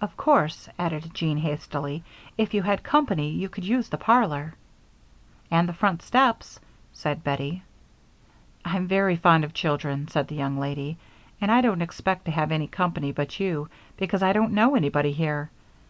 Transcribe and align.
"Of 0.00 0.16
course," 0.16 0.70
added 0.78 1.10
Jean, 1.12 1.36
hastily, 1.36 2.02
"if 2.38 2.54
you 2.54 2.62
had 2.62 2.82
company 2.82 3.28
you 3.28 3.50
could 3.50 3.64
use 3.66 3.90
the 3.90 3.98
parlor" 3.98 4.54
"And 5.50 5.68
the 5.68 5.74
front 5.74 6.00
steps," 6.00 6.58
said 6.94 7.22
Bettie. 7.22 7.62
"I'm 8.64 8.88
very 8.88 9.16
fond 9.16 9.44
of 9.44 9.52
children," 9.52 10.08
said 10.08 10.28
the 10.28 10.34
young 10.34 10.56
lady, 10.58 10.96
"and 11.42 11.52
I 11.52 11.60
don't 11.60 11.82
expect 11.82 12.24
to 12.24 12.30
have 12.30 12.52
any 12.52 12.68
company 12.68 13.12
but 13.12 13.38
you 13.38 13.68
because 13.98 14.22
I 14.22 14.32
don't 14.32 14.54
know 14.54 14.76
anybody 14.76 15.12
here. 15.12 15.50